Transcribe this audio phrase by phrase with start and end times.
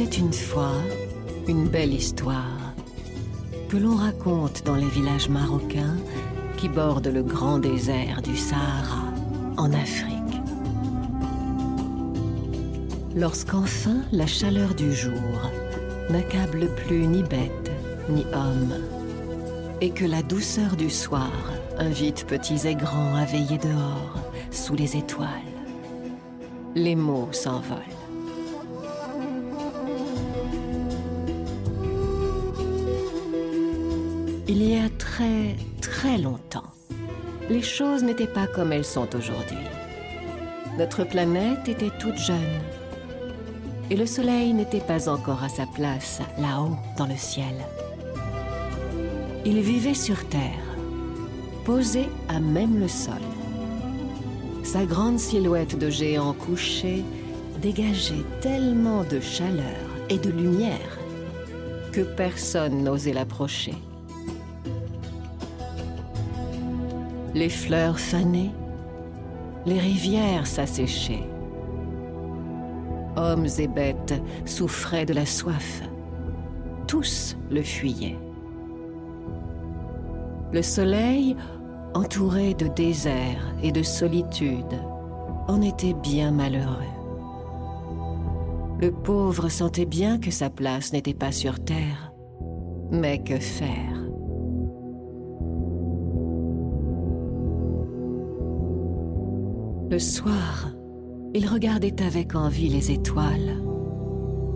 [0.00, 0.72] Était une fois
[1.46, 2.74] une belle histoire
[3.68, 5.96] que l'on raconte dans les villages marocains
[6.56, 9.12] qui bordent le grand désert du Sahara
[9.58, 10.16] en Afrique.
[13.14, 15.50] Lorsqu'enfin la chaleur du jour
[16.08, 17.70] n'accable plus ni bête
[18.08, 18.74] ni homme
[19.82, 21.32] et que la douceur du soir
[21.78, 24.14] invite petits et grands à veiller dehors
[24.50, 25.28] sous les étoiles,
[26.74, 27.99] les mots s'envolent.
[34.52, 36.72] Il y a très très longtemps,
[37.48, 39.64] les choses n'étaient pas comme elles sont aujourd'hui.
[40.76, 42.60] Notre planète était toute jeune
[43.90, 47.54] et le Soleil n'était pas encore à sa place là-haut dans le ciel.
[49.44, 50.66] Il vivait sur Terre,
[51.64, 53.22] posé à même le sol.
[54.64, 57.04] Sa grande silhouette de géant couché
[57.62, 60.98] dégageait tellement de chaleur et de lumière
[61.92, 63.76] que personne n'osait l'approcher.
[67.34, 68.50] Les fleurs fanaient,
[69.66, 71.28] les rivières s'asséchaient.
[73.16, 75.82] Hommes et bêtes souffraient de la soif.
[76.86, 78.18] Tous le fuyaient.
[80.52, 81.36] Le soleil,
[81.94, 84.80] entouré de désert et de solitude,
[85.46, 86.90] en était bien malheureux.
[88.80, 92.12] Le pauvre sentait bien que sa place n'était pas sur terre.
[92.90, 93.99] Mais que faire?
[99.90, 100.68] Le soir,
[101.34, 103.60] il regardait avec envie les étoiles,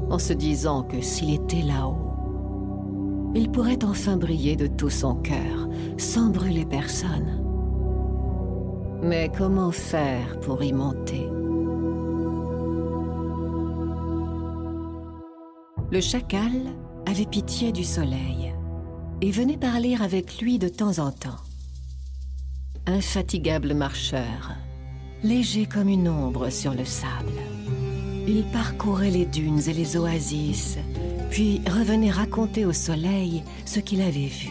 [0.08, 5.68] en se disant que s'il était là-haut, il pourrait enfin briller de tout son cœur,
[5.98, 7.42] sans brûler personne.
[9.02, 11.28] Mais comment faire pour y monter?
[15.90, 16.52] Le chacal
[17.06, 18.54] avait pitié du soleil
[19.20, 21.42] et venait parler avec lui de temps en temps.
[22.86, 24.52] Infatigable marcheur,
[25.24, 27.32] léger comme une ombre sur le sable.
[28.28, 30.78] Il parcourait les dunes et les oasis,
[31.30, 34.50] puis revenait raconter au soleil ce qu'il avait vu.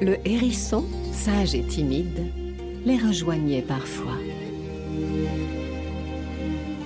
[0.00, 2.32] Le hérisson, sage et timide,
[2.84, 4.16] les rejoignait parfois.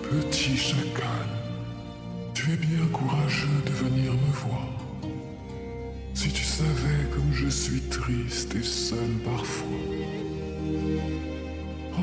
[0.02, 1.28] Petit chacal,
[2.34, 4.68] tu es bien courageux de venir me voir.
[6.14, 9.47] Si tu savais comme je suis triste et seul parfois.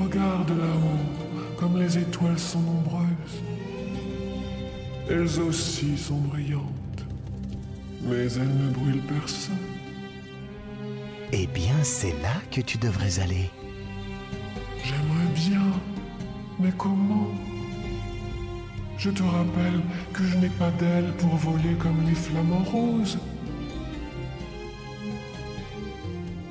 [0.06, 3.42] Regarde là-haut, comme les étoiles sont nombreuses.
[5.10, 7.06] Elles aussi sont brillantes,
[8.04, 9.58] mais elles ne brûlent personne.
[11.32, 13.50] Eh bien, c'est là que tu devrais aller.
[14.84, 15.66] J'aimerais bien,
[16.60, 17.30] mais comment?
[19.00, 19.82] Je te rappelle
[20.14, 23.18] que je n'ai pas d'ailes pour voler comme les flamants roses.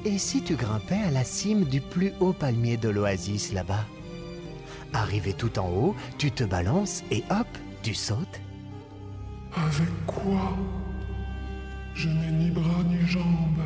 [0.06, 3.86] Et si tu grimpais à la cime du plus haut palmier de l'oasis là-bas?
[4.92, 7.46] Arrivé tout en haut, tu te balances et hop,
[7.82, 8.40] tu sautes.
[9.56, 10.56] Avec quoi?
[11.94, 13.64] Je n'ai ni bras ni jambes,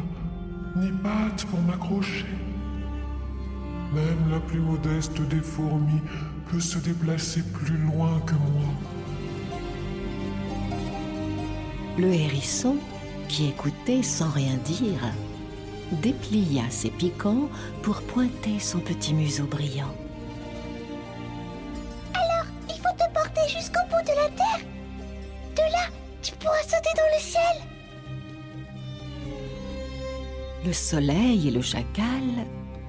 [0.77, 2.27] ni pattes pour m'accrocher.
[3.93, 6.03] Même la plus modeste des fourmis
[6.50, 8.71] peut se déplacer plus loin que moi.
[11.98, 12.77] Le hérisson,
[13.28, 15.00] qui écoutait sans rien dire,
[15.93, 17.49] déplia ses piquants
[17.82, 19.94] pour pointer son petit museau brillant.
[22.68, 24.65] Il faut te porter jusqu'au bout de la terre.
[25.57, 25.89] De là,
[26.22, 27.42] tu pourras sauter dans le ciel.
[30.65, 32.47] Le soleil et le chacal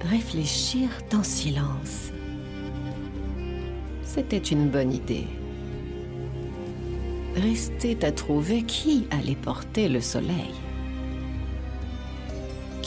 [0.08, 2.10] réfléchirent en silence.
[4.04, 5.26] C'était une bonne idée.
[7.36, 10.54] Restait à trouver qui allait porter le soleil.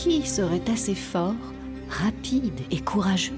[0.04, 1.34] Qui serait assez fort,
[1.88, 3.38] rapide et courageux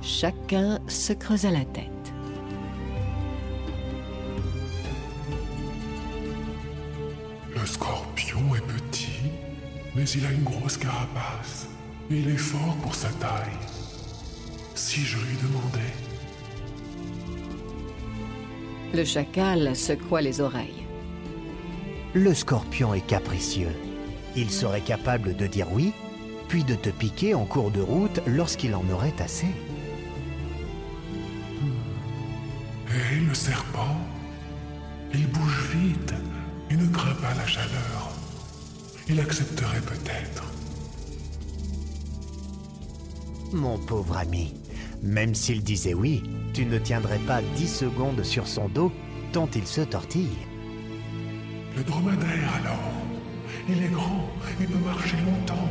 [0.00, 1.90] Chacun se creusa la tête.
[7.52, 9.32] Le scorpion est petit,
[9.96, 11.66] mais il a une grosse carapace.
[12.12, 13.58] Et il est fort pour sa taille.
[14.76, 15.94] si je lui demandais
[18.94, 20.83] Le chacal secoua les oreilles.
[22.14, 23.74] Le scorpion est capricieux.
[24.36, 25.92] Il serait capable de dire oui,
[26.46, 29.48] puis de te piquer en cours de route lorsqu'il en aurait assez.
[32.88, 33.96] Et le serpent?
[35.12, 36.14] Il bouge vite
[36.70, 38.12] et ne craint pas la chaleur.
[39.08, 40.44] Il accepterait peut-être.
[43.52, 44.54] Mon pauvre ami,
[45.02, 46.22] même s'il disait oui,
[46.52, 48.92] tu ne tiendrais pas dix secondes sur son dos
[49.32, 50.53] tant il se tortille.
[51.76, 52.92] Le dromadaire alors
[53.68, 54.28] Il est grand
[54.60, 55.68] et peut marcher longtemps.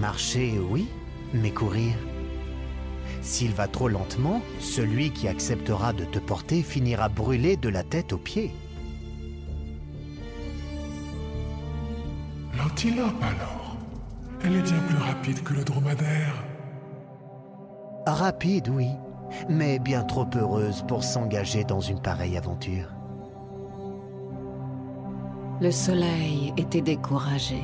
[0.00, 0.88] Marcher, oui,
[1.34, 1.94] mais courir
[3.20, 8.12] S'il va trop lentement, celui qui acceptera de te porter finira brûlé de la tête
[8.12, 8.52] aux pieds.
[12.56, 13.76] L'antilope alors
[14.44, 16.44] Elle est bien plus rapide que le dromadaire.
[18.06, 18.88] Rapide, oui,
[19.48, 22.88] mais bien trop heureuse pour s'engager dans une pareille aventure.
[25.62, 27.62] Le soleil était découragé.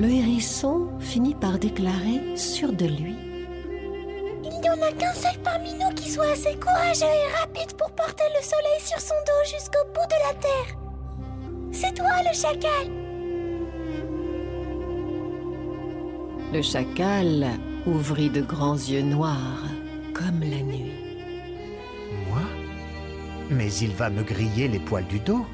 [0.00, 3.14] Le hérisson finit par déclarer sûr de lui.
[4.42, 7.88] Il n'y en a qu'un seul parmi nous qui soit assez courageux et rapide pour
[7.92, 10.76] porter le soleil sur son dos jusqu'au bout de la terre.
[11.70, 12.88] C'est toi le chacal.
[16.52, 17.46] Le chacal
[17.86, 19.68] ouvrit de grands yeux noirs,
[20.14, 20.71] comme la nuit.
[23.52, 25.44] Mais il va me griller les poils du dos.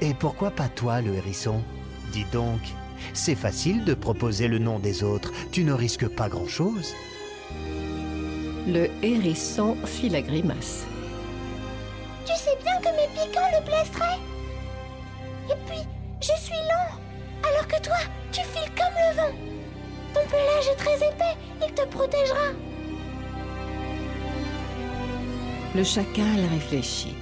[0.00, 1.62] Et pourquoi pas toi, le hérisson?
[2.12, 2.60] Dis donc,
[3.12, 6.94] c'est facile de proposer le nom des autres, tu ne risques pas grand-chose.
[8.66, 10.86] Le hérisson fit la grimace.
[12.24, 14.20] Tu sais bien que mes piquants le blesseraient.
[15.50, 15.86] Et puis,
[16.20, 16.96] je suis lent,
[17.48, 17.98] alors que toi,
[18.30, 19.36] tu files comme le vent.
[20.14, 21.36] Ton pelage est très épais,
[21.66, 22.52] il te protégera.
[25.74, 27.14] Le chacal réfléchit.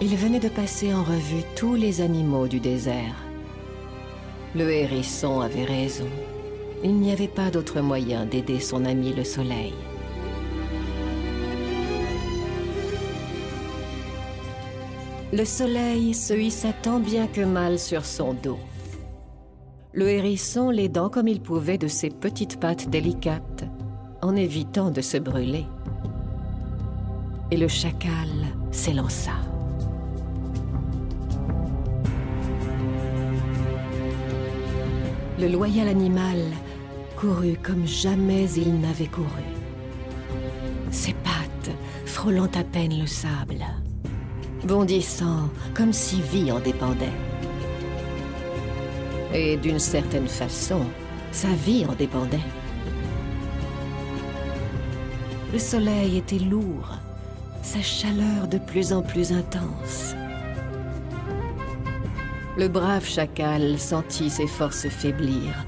[0.00, 3.22] Il venait de passer en revue tous les animaux du désert.
[4.54, 6.08] Le hérisson avait raison.
[6.82, 9.74] Il n'y avait pas d'autre moyen d'aider son ami le soleil.
[15.34, 18.58] Le soleil se hissa tant bien que mal sur son dos.
[19.92, 23.64] Le hérisson l'aidant comme il pouvait de ses petites pattes délicates,
[24.22, 25.66] en évitant de se brûler.
[27.50, 28.28] Et le chacal
[28.70, 29.32] s'élança.
[35.38, 36.38] Le loyal animal
[37.16, 39.26] courut comme jamais il n'avait couru.
[40.90, 41.74] Ses pattes
[42.04, 43.64] frôlant à peine le sable,
[44.64, 47.16] bondissant comme si vie en dépendait.
[49.34, 50.80] Et d'une certaine façon,
[51.32, 52.38] sa vie en dépendait.
[55.52, 56.98] Le soleil était lourd,
[57.62, 60.14] sa chaleur de plus en plus intense.
[62.56, 65.64] Le brave chacal sentit ses forces faiblir,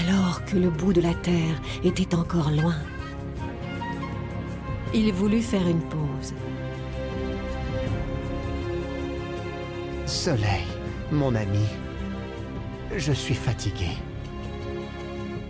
[0.00, 2.76] alors que le bout de la terre était encore loin.
[4.94, 6.34] Il voulut faire une pause.
[10.06, 10.66] Soleil,
[11.10, 11.66] mon ami,
[12.96, 13.90] je suis fatigué.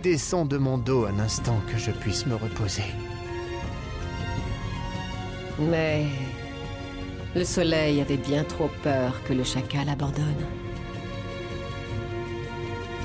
[0.01, 2.83] Descends de mon dos un instant que je puisse me reposer.
[5.59, 6.05] Mais
[7.35, 10.45] le soleil avait bien trop peur que le chacal abandonne.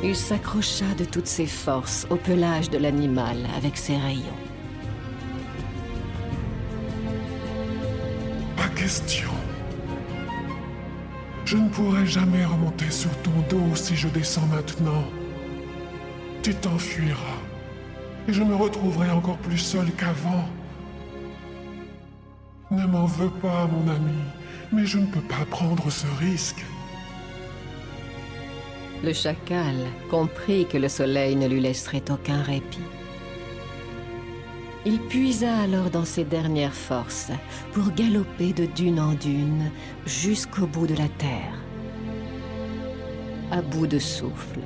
[0.02, 4.22] Il s'accrocha de toutes ses forces au pelage de l'animal avec ses rayons.
[8.56, 9.30] Pas question.
[11.44, 15.04] Je ne pourrai jamais remonter sur ton dos si je descends maintenant.
[16.42, 17.40] Tu t'enfuiras.
[18.28, 20.44] Et je me retrouverai encore plus seul qu'avant.
[22.70, 24.18] Ne m'en veux pas, mon ami,
[24.72, 26.66] mais je ne peux pas prendre ce risque.
[29.02, 29.74] Le chacal
[30.10, 32.82] comprit que le soleil ne lui laisserait aucun répit.
[34.84, 37.30] Il puisa alors dans ses dernières forces
[37.72, 39.70] pour galoper de dune en dune
[40.04, 41.54] jusqu'au bout de la terre.
[43.50, 44.60] À bout de souffle,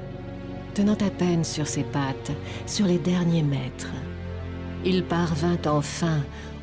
[0.74, 2.32] tenant à peine sur ses pattes,
[2.66, 3.92] sur les derniers mètres,
[4.84, 6.18] il parvint enfin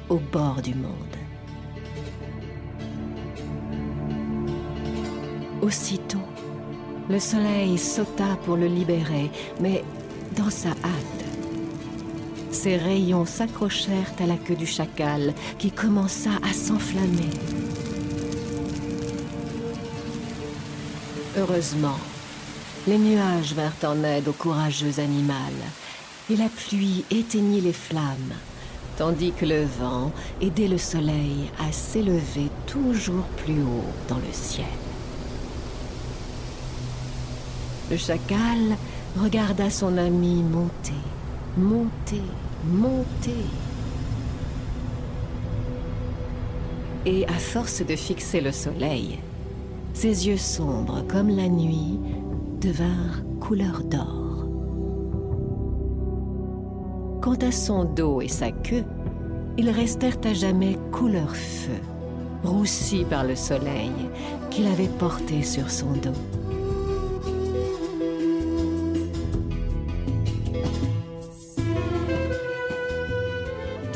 [0.10, 1.09] au bord du monde.
[5.62, 6.18] Aussitôt,
[7.10, 9.84] le soleil sauta pour le libérer, mais
[10.36, 11.26] dans sa hâte.
[12.52, 17.30] Ses rayons s'accrochèrent à la queue du chacal qui commença à s'enflammer.
[21.38, 22.00] Heureusement,
[22.88, 25.54] Les nuages vinrent en aide au courageux animal,
[26.30, 28.34] et la pluie éteignit les flammes,
[28.98, 30.12] tandis que le vent
[30.42, 34.89] aidait le soleil à s'élever toujours plus haut dans le ciel.
[37.90, 38.78] Le chacal
[39.20, 40.94] regarda son ami monter,
[41.58, 42.22] monter,
[42.66, 43.46] monter.
[47.08, 49.18] Et à force de fixer le soleil,
[49.94, 52.00] ses yeux sombres comme la nuit
[52.62, 54.46] devinrent couleur d'or.
[57.22, 58.86] Quant à son dos et sa queue,
[59.58, 61.82] ils restèrent à jamais couleur feu,
[62.44, 63.92] roussis par le soleil
[64.52, 66.39] qu'il avait porté sur son dos.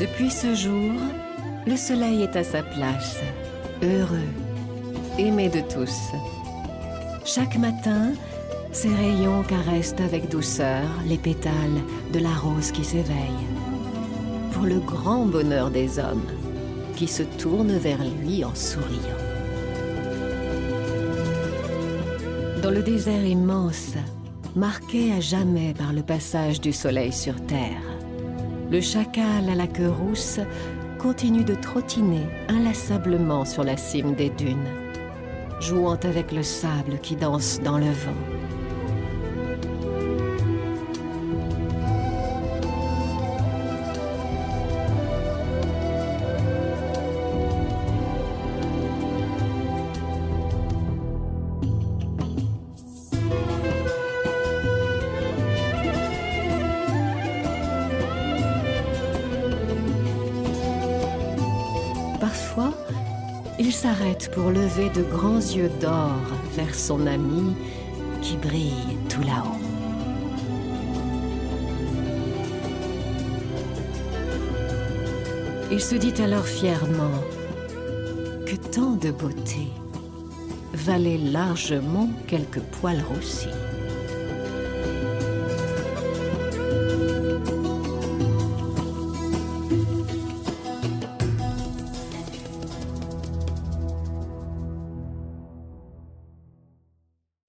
[0.04, 0.92] Depuis ce jour,
[1.66, 3.20] le soleil est à sa place,
[3.82, 4.28] heureux,
[5.18, 5.98] aimé de tous.
[7.24, 8.12] Chaque matin,
[8.70, 11.80] ses rayons caressent avec douceur les pétales
[12.12, 13.46] de la rose qui s'éveille,
[14.52, 16.28] pour le grand bonheur des hommes
[16.96, 19.22] qui se tournent vers lui en souriant.
[22.62, 23.94] Dans le désert immense,
[24.54, 27.93] marqué à jamais par le passage du soleil sur terre,
[28.70, 30.40] le chacal à la queue rousse
[30.98, 34.68] continue de trottiner inlassablement sur la cime des dunes,
[35.60, 38.33] jouant avec le sable qui danse dans le vent.
[62.20, 62.72] Parfois,
[63.58, 66.18] il s'arrête pour lever de grands yeux d'or
[66.56, 67.54] vers son ami
[68.22, 69.60] qui brille tout là-haut.
[75.70, 77.20] Il se dit alors fièrement
[78.46, 79.68] que tant de beauté
[80.72, 83.48] valait largement quelques poils roussis.